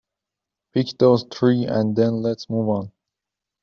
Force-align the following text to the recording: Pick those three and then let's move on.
Pick 0.73 0.97
those 0.97 1.25
three 1.31 1.65
and 1.65 1.95
then 1.95 2.23
let's 2.23 2.49
move 2.49 2.69
on. 2.69 2.91